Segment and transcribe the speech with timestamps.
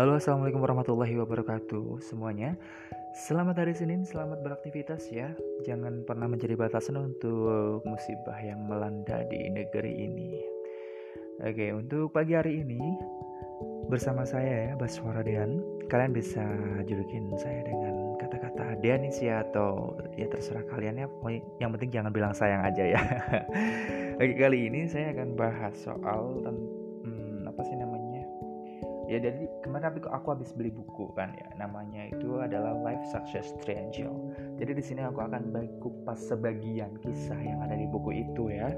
[0.00, 2.56] Halo assalamualaikum warahmatullahi wabarakatuh semuanya.
[3.12, 5.28] Selamat hari Senin, selamat beraktivitas ya.
[5.68, 10.40] Jangan pernah menjadi batasan untuk musibah yang melanda di negeri ini.
[11.44, 12.80] Oke untuk pagi hari ini
[13.92, 15.60] Bersama saya ya Baswara Dean.
[15.92, 16.48] Kalian bisa
[16.88, 21.12] julukin saya dengan kata-kata Deanisia atau ya terserah kalian ya.
[21.60, 23.00] Yang penting jangan bilang sayang aja ya.
[24.16, 26.79] Oke kali ini saya akan bahas soal namanya
[29.10, 31.50] ya jadi kemarin aku, aku habis beli buku kan ya.
[31.58, 34.30] Namanya itu adalah Life Success Triangle.
[34.62, 35.50] Jadi di sini aku akan
[35.82, 38.70] kupas sebagian kisah yang ada di buku itu ya.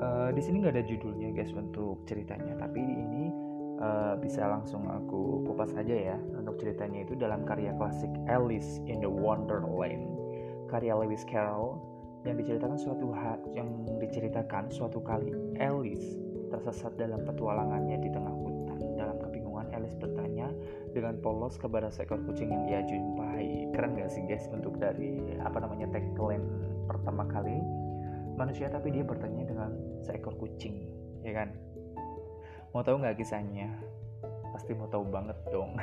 [0.00, 2.54] Uh, di sini nggak ada judulnya guys untuk ceritanya.
[2.62, 3.34] Tapi ini
[3.82, 6.16] uh, bisa langsung aku kupas aja ya.
[6.38, 10.06] Untuk ceritanya itu dalam karya klasik Alice in the Wonderland.
[10.70, 11.82] Karya Lewis Carroll
[12.22, 16.14] yang diceritakan suatu hari yang diceritakan suatu kali Alice
[16.52, 18.34] tersesat dalam petualangannya di tengah
[19.90, 20.46] Alice bertanya
[20.94, 23.74] dengan polos kepada seekor kucing yang ia jumpai.
[23.74, 26.46] Keren gak sih guys untuk dari apa namanya tagline
[26.86, 27.58] pertama kali
[28.38, 29.74] manusia tapi dia bertanya dengan
[30.06, 30.86] seekor kucing,
[31.26, 31.50] ya kan?
[32.70, 33.66] Mau tahu nggak kisahnya?
[34.54, 35.74] Pasti mau tahu banget dong.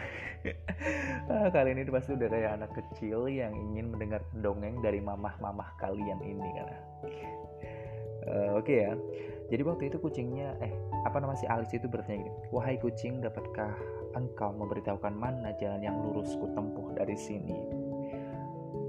[1.31, 6.23] ah, kali ini pasti udah kayak anak kecil yang ingin mendengar dongeng dari mamah-mamah kalian
[6.23, 6.67] ini kan.
[8.27, 8.93] Uh, Oke okay ya.
[9.47, 10.75] Jadi waktu itu kucingnya, eh
[11.07, 13.71] apa nama si Alice itu bertanya gini, wahai kucing, dapatkah
[14.19, 17.55] engkau memberitahukan mana jalan yang lurus ku tempuh dari sini?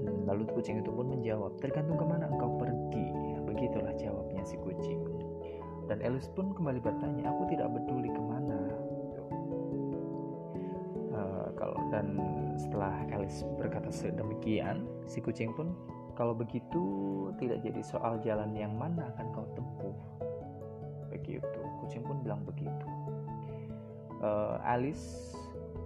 [0.03, 3.07] Hmm, lalu kucing itu pun menjawab, tergantung ke mana engkau pergi.
[3.47, 4.99] Begitulah jawabnya si kucing.
[5.87, 8.59] Dan Alice pun kembali bertanya, aku tidak peduli ke mana.
[11.15, 12.19] Uh, kalau dan
[12.59, 15.71] setelah Alice berkata sedemikian, si kucing pun
[16.19, 16.83] kalau begitu
[17.39, 20.18] tidak jadi soal jalan yang mana akan kau tempuh
[21.19, 21.59] begitu.
[21.83, 22.87] Kucing pun bilang begitu.
[24.19, 25.35] Uh, Alice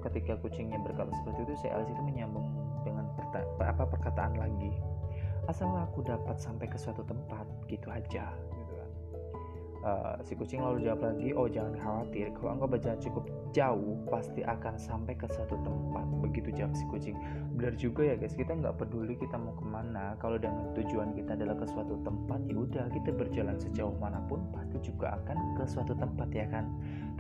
[0.02, 2.46] ketika kucingnya berkata seperti itu si Alice itu menyambung
[2.86, 3.10] dengan
[3.62, 4.74] apa perkataan lagi.
[5.50, 8.32] Asal aku dapat sampai ke suatu tempat gitu aja
[9.84, 14.42] Uh, si kucing lalu jawab lagi, oh jangan khawatir, kalau engkau berjalan cukup jauh, pasti
[14.42, 16.06] akan sampai ke suatu tempat.
[16.26, 17.16] Begitu jawab si kucing.
[17.54, 21.38] Benar juga ya guys, kita nggak peduli kita mau ke mana, kalau dengan tujuan kita
[21.38, 25.64] adalah ke suatu tempat, ya udah kita berjalan sejauh mana pun pasti juga akan ke
[25.70, 26.66] suatu tempat ya kan.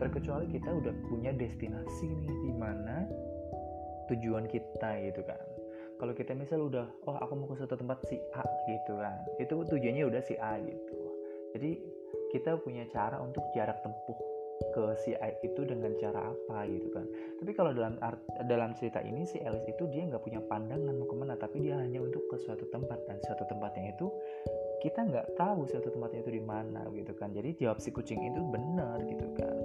[0.02, 3.06] Terkecuali kita udah punya destinasi nih di mana
[4.12, 5.40] tujuan kita gitu kan
[6.04, 9.54] kalau kita misal udah oh aku mau ke suatu tempat si A gitu kan itu
[9.56, 11.00] tujuannya udah si A gitu
[11.56, 11.80] jadi
[12.36, 14.18] kita punya cara untuk jarak tempuh
[14.74, 15.14] ke si
[15.46, 17.06] itu dengan cara apa gitu kan.
[17.42, 21.06] Tapi kalau dalam art, dalam cerita ini si Alice itu dia nggak punya pandangan mau
[21.06, 24.08] ke mana tapi dia hanya untuk ke suatu tempat dan suatu tempatnya itu
[24.82, 27.32] kita nggak tahu suatu tempatnya itu di mana gitu kan.
[27.32, 29.56] Jadi jawab si kucing itu benar gitu kan.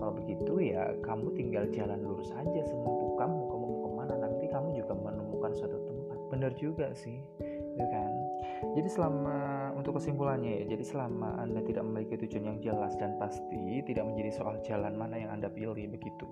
[0.00, 4.44] Kalau begitu ya kamu tinggal jalan lurus aja semampu kamu kamu mau ke mana nanti
[4.48, 6.18] kamu juga menemukan suatu tempat.
[6.32, 8.12] Benar juga sih gitu kan.
[8.76, 13.80] Jadi selama untuk kesimpulannya ya jadi selama anda tidak memiliki tujuan yang jelas dan pasti
[13.88, 16.28] tidak menjadi soal jalan mana yang anda pilih begitu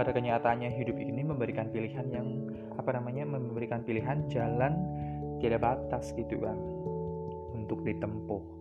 [0.00, 2.48] pada kenyataannya hidup ini memberikan pilihan yang
[2.80, 4.80] apa namanya memberikan pilihan jalan
[5.44, 6.56] tidak batas gitu kan
[7.52, 8.60] untuk ditempuh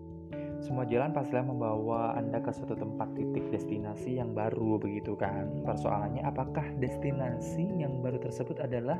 [0.60, 5.64] semua jalan pastilah membawa Anda ke suatu tempat titik destinasi yang baru begitu kan.
[5.64, 9.00] Persoalannya apakah destinasi yang baru tersebut adalah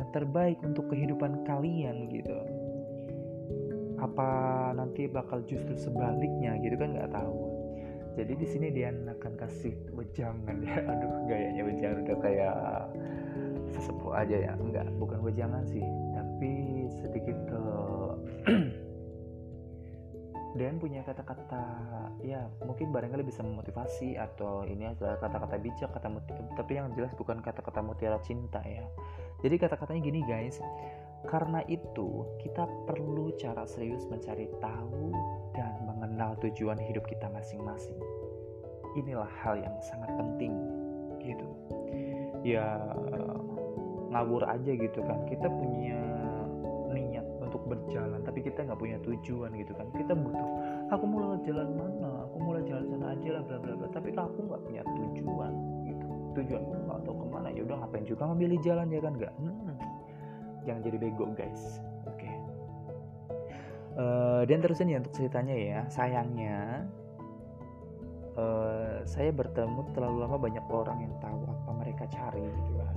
[0.00, 2.32] yang terbaik untuk kehidupan kalian gitu.
[4.04, 4.28] Apa
[4.76, 7.40] nanti bakal justru sebaliknya gitu kan nggak tahu.
[8.14, 10.76] Jadi di sini dia akan kasih wejangan ya.
[10.92, 12.56] Aduh gayanya wejangan udah kayak
[13.72, 14.52] sesepuh aja ya.
[14.60, 15.82] Enggak, bukan wejangan sih,
[16.12, 16.52] tapi
[17.00, 17.62] sedikit ke
[20.54, 21.62] dan punya kata-kata
[22.22, 26.06] ya mungkin barangkali bisa memotivasi atau ini adalah kata-kata bijak kata
[26.54, 28.86] tapi yang jelas bukan kata-kata mutiara cinta ya
[29.42, 30.62] jadi kata-katanya gini guys
[31.24, 35.10] karena itu kita perlu cara serius mencari tahu
[35.56, 37.96] dan mengenal tujuan hidup kita masing-masing.
[38.94, 40.52] Inilah hal yang sangat penting
[41.24, 41.48] gitu.
[42.44, 42.76] Ya
[44.12, 45.24] ngawur aja gitu kan.
[45.26, 46.00] Kita punya
[46.94, 49.88] niat untuk berjalan tapi kita nggak punya tujuan gitu kan.
[49.96, 50.48] Kita butuh
[50.92, 52.28] aku mau lewat jalan mana?
[52.28, 53.88] Aku mulai jalan sana aja lah bla bla bla.
[53.90, 55.52] Tapi aku nggak punya tujuan
[55.88, 56.06] gitu.
[56.36, 57.48] Tujuanku nggak tahu ke mana.
[57.50, 59.12] Ya udah ngapain juga ngambil jalan ya kan?
[59.16, 59.34] Nggak.
[59.40, 59.93] Hmm.
[60.64, 62.34] Jangan jadi bego guys oke okay.
[64.00, 66.88] uh, eh, dan terusnya nih untuk ceritanya ya sayangnya
[68.36, 72.96] uh, saya bertemu terlalu lama banyak orang yang tahu apa mereka cari gitu kan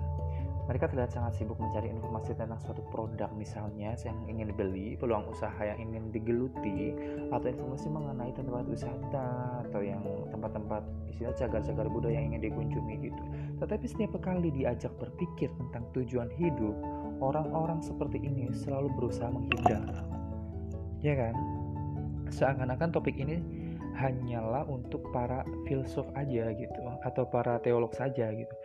[0.68, 5.64] mereka terlihat sangat sibuk mencari informasi tentang suatu produk misalnya yang ingin dibeli, peluang usaha
[5.64, 6.92] yang ingin digeluti,
[7.31, 13.24] atau informasi mengenai tempat wisata atau yang tempat-tempat istilah cagar-cagar budaya yang ingin dikunjungi gitu.
[13.64, 16.75] Tetapi setiap kali diajak berpikir tentang tujuan hidup,
[17.19, 20.06] orang-orang seperti ini selalu berusaha menghindar.
[21.02, 21.36] Ya kan?
[22.30, 23.40] Seakan-akan topik ini
[23.98, 28.56] hanyalah untuk para filsuf aja gitu atau para teolog saja gitu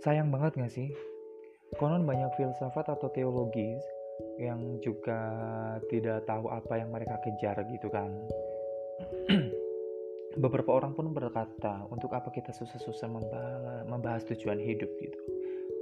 [0.00, 0.88] sayang banget gak sih
[1.76, 3.84] konon banyak filsafat atau teologis
[4.40, 5.20] yang juga
[5.92, 8.08] tidak tahu apa yang mereka kejar gitu kan
[10.42, 13.06] beberapa orang pun berkata untuk apa kita susah-susah
[13.86, 15.20] membahas, tujuan hidup gitu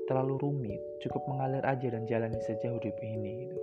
[0.07, 3.59] terlalu rumit cukup mengalir aja dan jalani saja hidup ini gitu.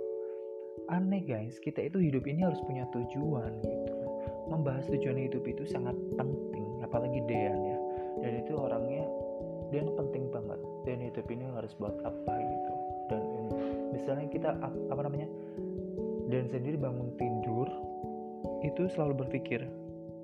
[0.92, 3.92] Aneh guys kita itu hidup ini harus punya tujuan gitu.
[4.52, 7.78] Membahas tujuan hidup itu sangat penting apalagi Dean ya.
[8.20, 9.08] Dan itu orangnya
[9.72, 10.60] dan penting banget.
[10.84, 12.72] Dan hidup ini harus buat apa gitu.
[13.08, 13.22] Dan
[13.96, 14.48] misalnya kita
[14.92, 15.28] apa namanya
[16.28, 17.68] dan sendiri bangun tidur
[18.60, 19.64] itu selalu berpikir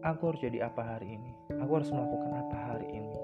[0.04, 1.32] aku harus jadi apa hari ini?
[1.64, 3.16] Aku harus melakukan apa hari ini?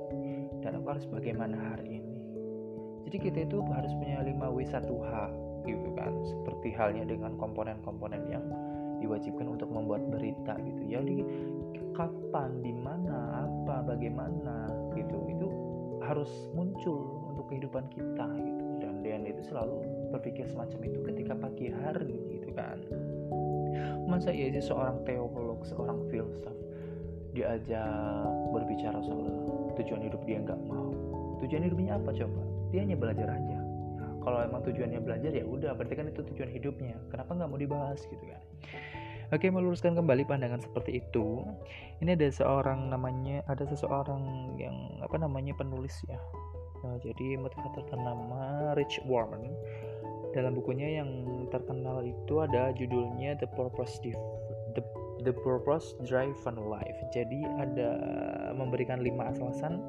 [0.65, 2.06] Dan aku harus bagaimana hari ini
[3.17, 5.13] jadi kita itu harus punya 5W1H
[5.65, 6.13] gitu kan.
[6.21, 8.45] Seperti halnya dengan komponen-komponen yang
[9.01, 10.85] diwajibkan untuk membuat berita gitu.
[10.85, 11.25] Jadi
[11.97, 15.49] kapan di mana apa bagaimana gitu itu
[16.05, 18.65] harus muncul untuk kehidupan kita gitu.
[18.85, 19.81] Dan Dean itu selalu
[20.13, 22.85] berpikir semacam itu ketika pagi hari gitu kan.
[24.05, 26.53] Masa iya sih seorang teolog seorang filsuf
[27.33, 30.93] diajak berbicara soal tujuan hidup dia nggak mau?
[31.41, 33.59] Tujuan hidupnya apa coba dia hanya belajar aja
[34.21, 38.05] kalau emang tujuannya belajar ya udah berarti kan itu tujuan hidupnya kenapa nggak mau dibahas
[38.05, 38.43] gitu kan
[39.35, 41.43] Oke, meluruskan kembali pandangan seperti itu.
[41.99, 46.15] Ini ada seorang namanya, ada seseorang yang apa namanya penulis ya.
[46.87, 49.51] Nah, jadi motivator ternama Rich Warman.
[50.31, 51.11] Dalam bukunya yang
[51.51, 54.15] terkenal itu ada judulnya The Purpose Div
[54.79, 54.87] The,
[55.27, 56.99] The Purpose Driven Life.
[57.11, 57.91] Jadi ada
[58.55, 59.83] memberikan lima alasan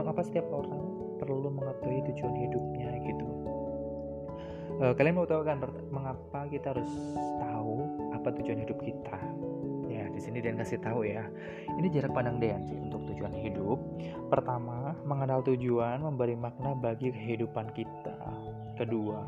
[0.00, 3.28] mengapa setiap orang perlu mengetahui tujuan hidupnya gitu.
[4.82, 5.62] Uh, kalian mau tahu kan
[5.94, 6.90] mengapa kita harus
[7.38, 9.14] tahu apa tujuan hidup kita?
[9.86, 11.22] Ya di sini Dean kasih tahu ya.
[11.78, 13.78] Ini jarak pandang Dean sih untuk tujuan hidup.
[14.26, 18.18] Pertama mengenal tujuan memberi makna bagi kehidupan kita.
[18.74, 19.22] Kedua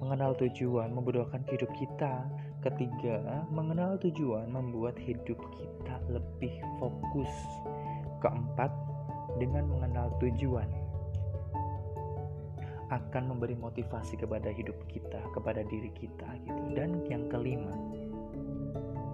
[0.00, 2.24] mengenal tujuan memudahkan hidup kita.
[2.64, 7.30] Ketiga mengenal tujuan membuat hidup kita lebih fokus.
[8.24, 8.72] Keempat
[9.36, 10.85] dengan mengenal tujuan
[12.90, 16.62] akan memberi motivasi kepada hidup kita, kepada diri kita gitu.
[16.74, 17.74] Dan yang kelima,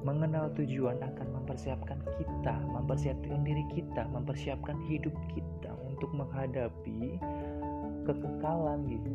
[0.02, 7.22] Mengenal tujuan akan mempersiapkan kita, mempersiapkan diri kita, mempersiapkan hidup kita untuk menghadapi
[8.02, 9.14] kekekalan gitu.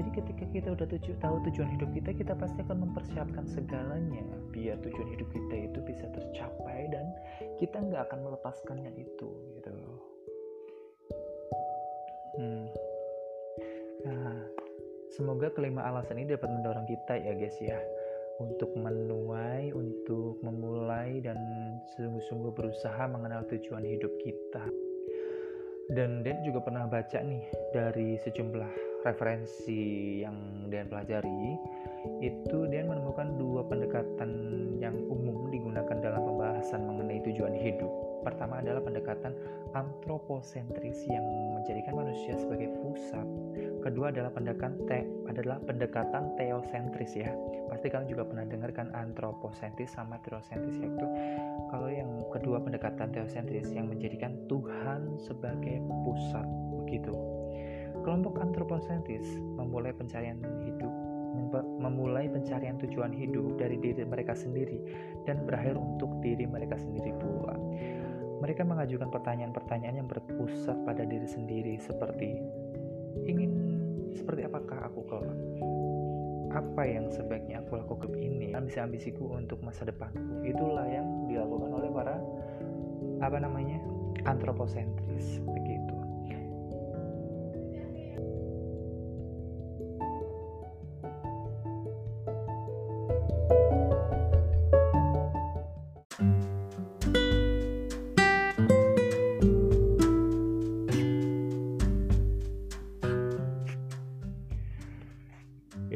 [0.00, 4.80] Jadi ketika kita udah tuju, tahu tujuan hidup kita, kita pasti akan mempersiapkan segalanya biar
[4.80, 7.04] tujuan hidup kita itu bisa tercapai dan
[7.60, 9.28] kita nggak akan melepaskannya itu
[9.60, 9.76] gitu.
[12.38, 12.66] Hmm.
[14.08, 14.34] Nah,
[15.12, 17.78] semoga kelima alasan ini dapat mendorong kita ya guys ya
[18.40, 21.38] untuk menuai, untuk memulai dan
[21.94, 24.64] sungguh-sungguh berusaha mengenal tujuan hidup kita.
[25.92, 27.44] Dan Dan juga pernah baca nih
[27.74, 31.58] dari sejumlah referensi yang Dan pelajari,
[32.22, 34.30] itu Dan menemukan dua pendekatan
[34.78, 38.11] yang umum digunakan dalam pembahasan mengenai tujuan hidup.
[38.22, 39.34] Pertama adalah pendekatan
[39.74, 41.26] antroposentris yang
[41.58, 43.26] menjadikan manusia sebagai pusat.
[43.82, 47.30] Kedua adalah pendekatan te, adalah pendekatan teosentris ya.
[47.66, 51.06] Pasti kalian juga pernah dengarkan antroposentris sama teosentris yaitu
[51.70, 56.46] kalau yang kedua pendekatan teosentris yang menjadikan Tuhan sebagai pusat
[56.84, 57.14] begitu.
[58.02, 59.26] Kelompok antroposentris
[59.58, 60.90] memulai pencarian hidup
[61.80, 64.80] memulai pencarian tujuan hidup dari diri mereka sendiri
[65.24, 67.56] dan berakhir untuk diri mereka sendiri pula.
[68.42, 72.42] Mereka mengajukan pertanyaan-pertanyaan yang berpusat pada diri sendiri seperti
[73.22, 73.52] ingin
[74.18, 75.38] seperti apakah aku kelak
[76.52, 78.50] apa yang sebaiknya aku lakukan ini?
[78.52, 80.42] Ambisi-ambisiku untuk masa depanku.
[80.44, 82.18] Itulah yang dilakukan oleh para
[83.22, 83.78] apa namanya
[84.26, 86.01] antroposentris begitu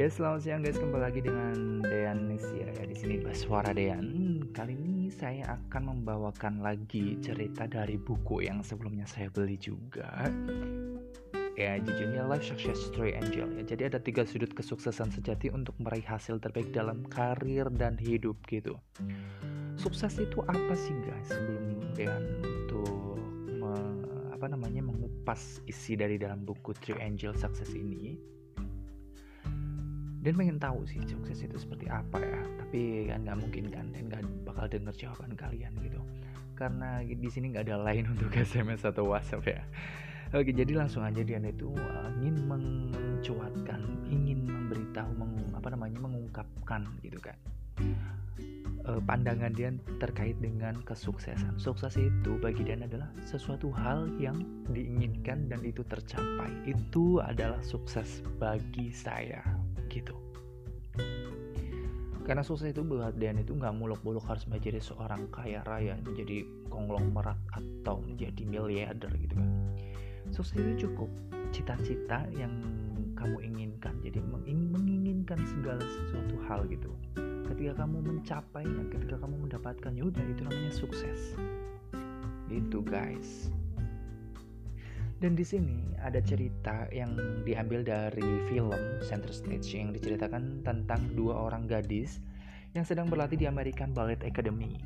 [0.07, 4.39] Ya selamat siang guys kembali lagi dengan Dean Nesia ya di sini suara Dean.
[4.55, 10.31] Kali ini saya akan membawakan lagi cerita dari buku yang sebelumnya saya beli juga.
[11.59, 16.07] ya judulnya Life Success Story Angel ya jadi ada tiga sudut kesuksesan sejati untuk meraih
[16.07, 18.79] hasil terbaik dalam karir dan hidup gitu
[19.75, 23.19] sukses itu apa sih guys sebelum dengan untuk
[23.59, 23.75] me,
[24.31, 28.36] apa namanya mengupas isi dari dalam buku True Angel Success ini
[30.27, 34.03] dan pengen tahu sih sukses itu seperti apa ya tapi kan nggak mungkin kan dan
[34.11, 36.03] nggak bakal denger jawaban kalian gitu
[36.59, 39.63] karena di sini nggak ada lain untuk SMS atau WhatsApp ya
[40.35, 43.79] Oke, jadi langsung aja dia itu uh, ingin mencuatkan,
[44.11, 47.39] ingin memberitahu, mengung, apa namanya, mengungkapkan gitu kan.
[48.83, 49.71] Uh, pandangan dia
[50.03, 51.55] terkait dengan kesuksesan.
[51.63, 54.43] Sukses itu bagi dia adalah sesuatu hal yang
[54.75, 56.51] diinginkan dan itu tercapai.
[56.67, 59.47] Itu adalah sukses bagi saya,
[59.97, 60.15] gitu.
[62.27, 67.39] Karena sukses itu buat Dian itu nggak muluk-muluk harus menjadi seorang kaya raya, menjadi konglomerat
[67.55, 69.51] atau menjadi miliarder gitu kan.
[70.35, 71.07] Sukses itu cukup.
[71.55, 72.51] Cita-cita yang
[73.15, 76.91] kamu inginkan jadi menginginkan segala sesuatu hal gitu.
[77.47, 81.39] Ketika kamu mencapainya ketika kamu mendapatkan yaudah itu namanya sukses.
[82.51, 83.55] Gitu guys
[85.27, 87.11] dan di sini ada cerita yang
[87.43, 92.23] diambil dari film Center Stage yang diceritakan tentang dua orang gadis
[92.79, 94.79] yang sedang berlatih di American Ballet Academy.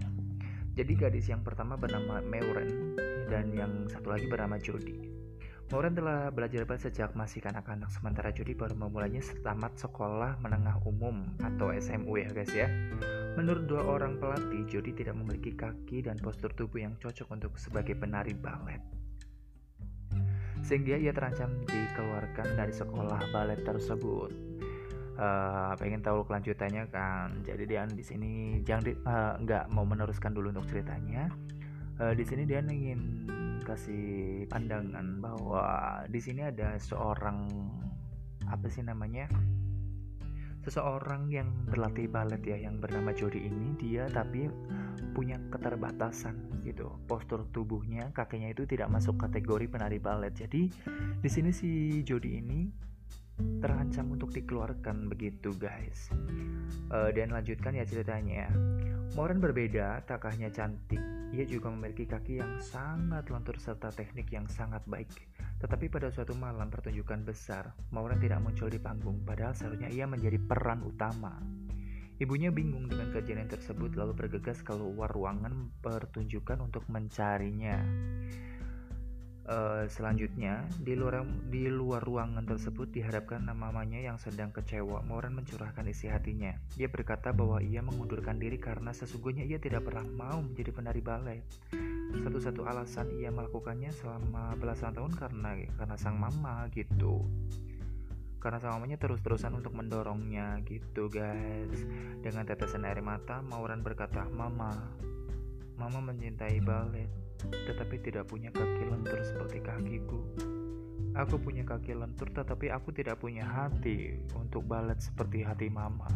[0.72, 2.96] Jadi gadis yang pertama bernama Mauren
[3.28, 5.12] dan yang satu lagi bernama Jodie.
[5.68, 11.36] Maureen telah belajar ballet sejak masih kanak-kanak, sementara Jody baru memulainya setamat sekolah menengah umum
[11.44, 12.64] atau SMU ya guys ya.
[13.36, 17.92] Menurut dua orang pelatih, Jody tidak memiliki kaki dan postur tubuh yang cocok untuk sebagai
[17.92, 18.99] penari balet.
[20.70, 24.30] Sehingga ia terancam dikeluarkan dari sekolah balet tersebut.
[25.18, 27.42] Uh, pengen tahu kelanjutannya kan?
[27.42, 31.26] Jadi dia di sini jangan uh, nggak mau meneruskan dulu untuk ceritanya.
[31.98, 33.26] Uh, di sini dia ingin
[33.66, 35.66] kasih pandangan bahwa
[36.06, 37.50] di sini ada seorang
[38.46, 39.26] apa sih namanya
[40.70, 44.46] seseorang yang berlatih balet ya yang bernama Jody ini dia tapi
[45.10, 46.94] punya keterbatasan gitu.
[47.10, 50.30] Postur tubuhnya kakinya itu tidak masuk kategori penari balet.
[50.30, 50.70] Jadi
[51.18, 52.70] di sini si Jody ini
[53.58, 56.14] terancam untuk dikeluarkan begitu guys.
[56.94, 58.46] Uh, dan lanjutkan ya ceritanya.
[59.18, 64.50] Moran berbeda, tak hanya cantik, ia juga memiliki kaki yang sangat lentur serta teknik yang
[64.50, 65.10] sangat baik.
[65.62, 70.42] Tetapi pada suatu malam pertunjukan besar, Moran tidak muncul di panggung, padahal seharusnya ia menjadi
[70.42, 71.38] peran utama.
[72.20, 77.80] Ibunya bingung dengan kejadian tersebut lalu bergegas keluar ruangan pertunjukan untuk mencarinya.
[79.50, 85.02] Uh, selanjutnya, di luar di luar ruangan tersebut dihadapkan mamanya yang sedang kecewa.
[85.02, 86.54] Moran mencurahkan isi hatinya.
[86.78, 91.42] Dia berkata bahwa ia mengundurkan diri karena sesungguhnya ia tidak pernah mau menjadi penari balet.
[92.14, 97.26] Satu-satu alasan ia melakukannya selama belasan tahun karena karena sang mama gitu.
[98.38, 101.82] Karena sang mamanya terus-terusan untuk mendorongnya gitu guys.
[102.22, 104.94] Dengan tetesan air mata, Mauran berkata, "Mama,
[105.74, 110.20] Mama mencintai balet." Tetapi tidak punya kaki lentur seperti kakiku.
[111.18, 116.06] Aku punya kaki lentur, tetapi aku tidak punya hati untuk balet seperti hati mama.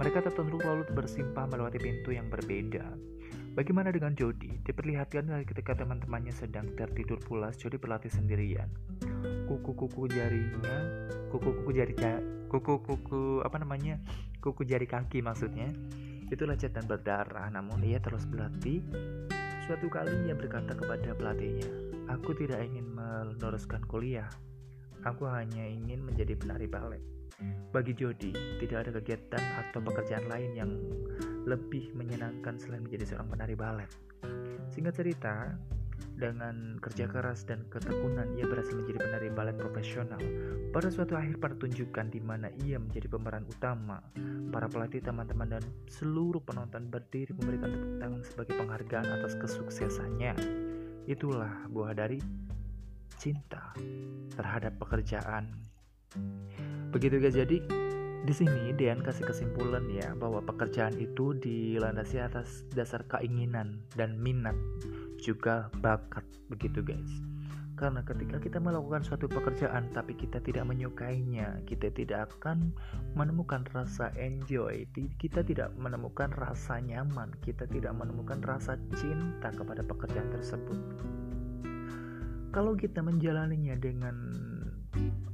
[0.00, 2.96] Mereka tertentu lalu bersimpah melewati pintu yang berbeda.
[3.52, 4.56] Bagaimana dengan Jody?
[4.64, 8.72] Diperlihatkan ketika teman-temannya sedang tertidur pulas, Jody berlatih sendirian.
[9.44, 10.76] Kuku-kuku jarinya,
[11.28, 11.92] kuku-kuku jari
[12.48, 14.00] kuku-kuku apa namanya?
[14.40, 15.68] Kuku jari kaki maksudnya.
[16.32, 18.80] Itu lecet dan berdarah, namun ia terus berlatih
[19.62, 21.70] Suatu kali ia berkata kepada pelatihnya,
[22.10, 24.26] Aku tidak ingin meneruskan kuliah.
[25.06, 26.98] Aku hanya ingin menjadi penari balet.
[27.70, 30.70] Bagi Jody, tidak ada kegiatan atau pekerjaan lain yang
[31.46, 33.90] lebih menyenangkan selain menjadi seorang penari balet.
[34.74, 35.54] Singkat cerita,
[36.22, 40.22] dengan kerja keras dan ketekunan, ia berhasil menjadi penari balet profesional.
[40.70, 43.98] Pada suatu akhir pertunjukan di mana ia menjadi pemeran utama,
[44.54, 50.38] para pelatih, teman-teman, dan seluruh penonton berdiri memberikan tepuk tangan sebagai penghargaan atas kesuksesannya.
[51.10, 52.22] Itulah buah dari
[53.18, 53.74] cinta
[54.38, 55.50] terhadap pekerjaan.
[56.94, 57.58] Begitu guys, jadi
[58.22, 64.54] di sini Dean kasih kesimpulan ya bahwa pekerjaan itu dilandasi atas dasar keinginan dan minat
[65.22, 67.22] juga bakat begitu guys.
[67.72, 72.74] Karena ketika kita melakukan suatu pekerjaan tapi kita tidak menyukainya kita tidak akan
[73.14, 74.84] menemukan rasa enjoy.
[75.18, 80.78] Kita tidak menemukan rasa nyaman kita tidak menemukan rasa cinta kepada pekerjaan tersebut.
[82.52, 84.14] Kalau kita menjalaninya dengan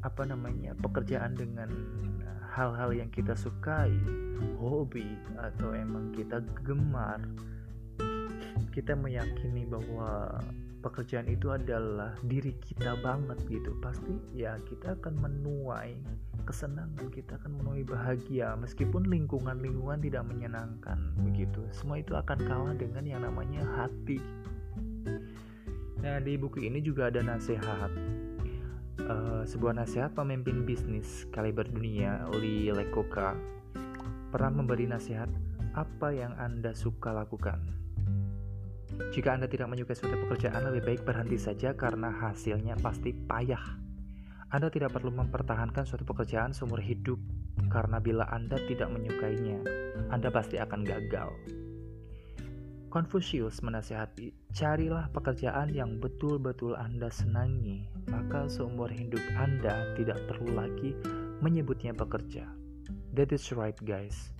[0.06, 1.66] apa namanya pekerjaan dengan
[2.54, 3.90] hal-hal yang kita sukai
[4.58, 7.18] hobi atau emang kita gemar
[8.78, 10.38] kita meyakini bahwa
[10.86, 15.98] pekerjaan itu adalah diri kita banget gitu pasti ya kita akan menuai
[16.46, 18.54] kesenangan kita akan menuai bahagia.
[18.54, 21.60] Meskipun lingkungan-lingkungan tidak menyenangkan begitu.
[21.74, 24.22] Semua itu akan kalah dengan yang namanya hati.
[25.98, 27.90] Nah di buku ini juga ada nasihat.
[28.98, 33.32] Uh, sebuah nasihat pemimpin bisnis kaliber dunia Lee Lekoka
[34.34, 35.30] pernah memberi nasihat
[35.72, 37.77] apa yang anda suka lakukan
[39.14, 43.62] jika Anda tidak menyukai suatu pekerjaan, lebih baik berhenti saja karena hasilnya pasti payah.
[44.48, 47.20] Anda tidak perlu mempertahankan suatu pekerjaan seumur hidup,
[47.68, 49.60] karena bila Anda tidak menyukainya,
[50.08, 51.30] Anda pasti akan gagal.
[52.88, 60.96] Confucius menasihati, carilah pekerjaan yang betul-betul Anda senangi, maka seumur hidup Anda tidak perlu lagi
[61.44, 62.48] menyebutnya bekerja.
[63.12, 64.32] That is right guys.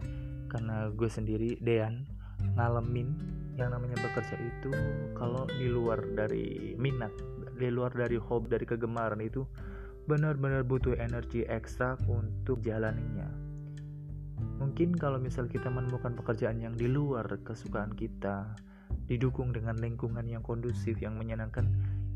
[0.49, 2.09] Karena gue sendiri, Dean,
[2.57, 3.13] ngalamin
[3.59, 4.71] yang namanya bekerja itu
[5.19, 7.11] kalau di luar dari minat
[7.59, 9.43] di luar dari hobi dari kegemaran itu
[10.07, 13.29] benar-benar butuh energi ekstra untuk jalaninya
[14.63, 18.55] mungkin kalau misal kita menemukan pekerjaan yang di luar kesukaan kita
[19.09, 21.65] didukung dengan lingkungan yang kondusif yang menyenangkan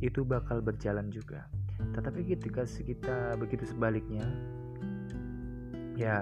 [0.04, 1.48] itu bakal berjalan juga.
[1.96, 4.28] Tetapi ketika kita begitu sebaliknya
[5.96, 6.20] ya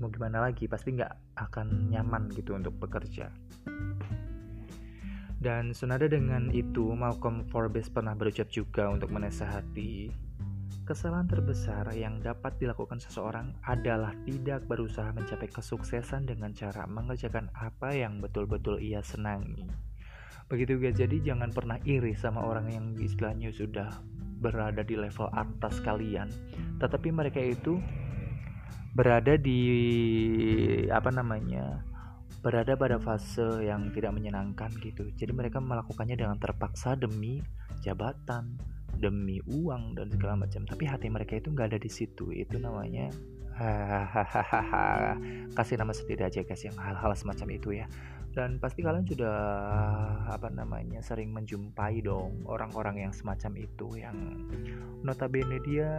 [0.00, 0.64] mau gimana lagi?
[0.64, 3.32] Pasti nggak akan nyaman gitu untuk bekerja
[5.40, 10.12] dan senada dengan itu, Malcolm Forbes pernah berucap juga untuk menasehati,
[10.84, 17.88] kesalahan terbesar yang dapat dilakukan seseorang adalah tidak berusaha mencapai kesuksesan dengan cara mengerjakan apa
[17.88, 19.64] yang betul-betul ia senangi.
[20.52, 23.96] Begitu guys, jadi jangan pernah iri sama orang yang istilahnya sudah
[24.44, 26.28] berada di level atas kalian,
[26.84, 27.80] tetapi mereka itu
[28.90, 29.60] berada di
[30.90, 31.86] apa namanya
[32.40, 35.06] berada pada fase yang tidak menyenangkan gitu.
[35.14, 37.44] Jadi mereka melakukannya dengan terpaksa demi
[37.84, 38.56] jabatan,
[38.96, 40.64] demi uang dan segala macam.
[40.64, 42.32] Tapi hati mereka itu nggak ada di situ.
[42.32, 43.12] Itu namanya
[43.60, 45.20] hahaha
[45.52, 47.86] kasih nama sendiri aja guys yang hal-hal semacam itu ya
[48.32, 49.36] dan pasti kalian sudah
[50.30, 54.16] apa namanya sering menjumpai dong orang-orang yang semacam itu yang
[55.04, 55.90] notabene dia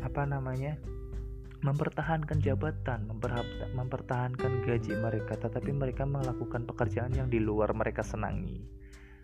[0.00, 0.78] apa namanya
[1.64, 3.08] mempertahankan jabatan,
[3.72, 8.60] mempertahankan gaji mereka, tetapi mereka melakukan pekerjaan yang di luar mereka senangi.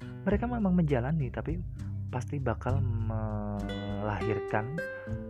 [0.01, 1.61] Mereka memang menjalani, tapi
[2.09, 4.81] pasti bakal melahirkan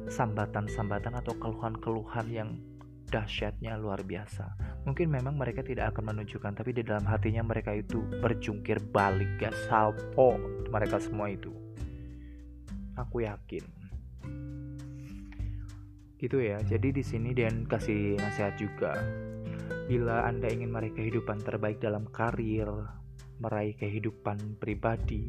[0.07, 2.63] sambatan-sambatan atau keluhan-keluhan yang
[3.11, 4.55] dahsyatnya luar biasa.
[4.87, 9.59] Mungkin memang mereka tidak akan menunjukkan, tapi di dalam hatinya mereka itu berjungkir balik, gas
[9.67, 10.39] salpo
[10.71, 11.51] mereka semua itu.
[12.95, 13.81] Aku yakin
[16.21, 16.61] gitu ya.
[16.61, 18.93] Jadi di sini Dan kasih nasihat juga.
[19.89, 22.69] Bila anda ingin meraih kehidupan terbaik dalam karir
[23.41, 25.25] meraih kehidupan pribadi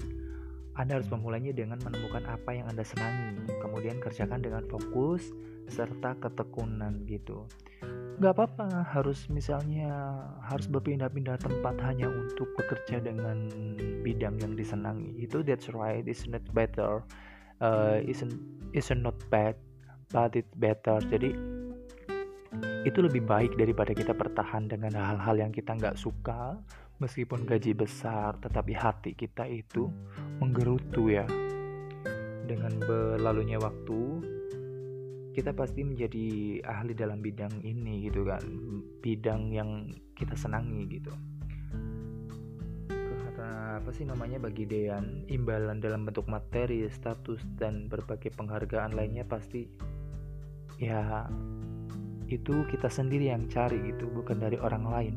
[0.79, 3.43] anda harus memulainya dengan menemukan apa yang anda senangi.
[3.59, 5.29] Kemudian kerjakan dengan fokus
[5.67, 7.43] serta ketekunan gitu.
[8.19, 9.91] Nggak apa-apa harus misalnya
[10.47, 13.51] harus berpindah-pindah tempat hanya untuk bekerja dengan
[13.99, 15.11] bidang yang disenangi.
[15.19, 17.03] Itu that's right it's not better?
[17.61, 18.33] Uh, isn't
[18.73, 19.53] isn't not bad
[20.11, 20.99] but it better.
[21.07, 21.31] Jadi
[22.83, 26.59] itu lebih baik daripada kita bertahan dengan hal-hal yang kita nggak suka
[27.01, 29.89] meskipun gaji besar tetapi hati kita itu
[30.43, 31.25] menggerutu ya.
[32.45, 33.99] Dengan berlalunya waktu
[35.31, 38.43] kita pasti menjadi ahli dalam bidang ini gitu kan.
[38.99, 41.13] Bidang yang kita senangi gitu.
[42.91, 49.23] Karena apa sih namanya bagi Dean imbalan dalam bentuk materi status dan berbagai penghargaan lainnya
[49.23, 49.65] pasti
[50.81, 51.29] ya
[52.25, 55.15] itu kita sendiri yang cari gitu bukan dari orang lain.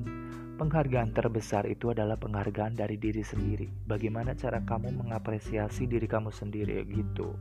[0.55, 3.67] Penghargaan terbesar itu adalah penghargaan dari diri sendiri.
[3.89, 7.33] Bagaimana cara kamu mengapresiasi diri kamu sendiri gitu.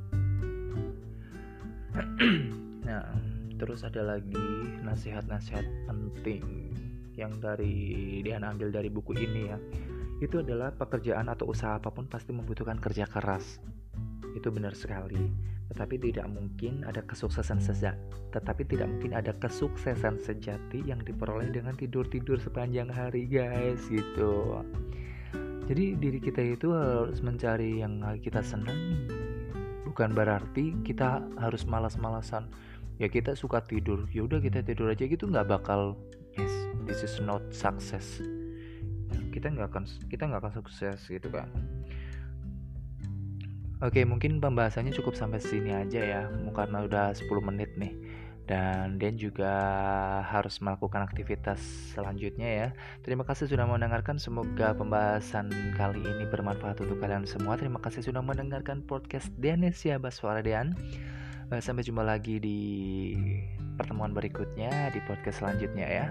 [2.83, 3.15] Nah
[3.55, 4.43] terus ada lagi
[4.83, 6.43] nasihat-nasihat penting
[7.15, 9.57] yang dari dia ambil dari buku ini ya.
[10.19, 13.63] Itu adalah pekerjaan atau usaha apa pun pasti membutuhkan kerja keras.
[14.35, 17.97] Itu benar sekali tetapi tidak mungkin ada kesuksesan sejati
[18.29, 24.61] tetapi tidak mungkin ada kesuksesan sejati yang diperoleh dengan tidur-tidur sepanjang hari guys gitu.
[25.69, 29.05] Jadi diri kita itu harus mencari yang kita senang.
[29.85, 32.49] Bukan berarti kita harus malas-malasan.
[32.97, 34.09] Ya kita suka tidur.
[34.11, 35.97] Ya udah kita tidur aja gitu nggak bakal
[36.35, 36.53] yes
[36.85, 38.21] this is not success.
[39.31, 41.72] Kita nggak akan kita nggak akan sukses gitu kan
[43.81, 46.21] Oke, mungkin pembahasannya cukup sampai sini aja ya,
[46.53, 47.95] karena udah 10 menit nih.
[48.43, 49.55] dan Dan juga
[50.27, 51.63] harus melakukan aktivitas
[51.95, 52.67] selanjutnya ya.
[53.01, 54.19] Terima kasih sudah mendengarkan.
[54.19, 55.47] Semoga pembahasan
[55.79, 57.55] kali ini bermanfaat untuk kalian semua.
[57.55, 60.75] Terima kasih sudah mendengarkan podcast Denesia Baswara Dean.
[61.51, 62.59] Eh, sampai jumpa lagi di
[63.79, 66.07] pertemuan berikutnya di podcast selanjutnya ya.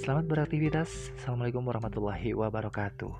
[0.00, 1.12] Selamat beraktivitas.
[1.20, 3.12] Assalamualaikum warahmatullahi wabarakatuh.